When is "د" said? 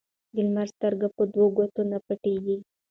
0.33-0.35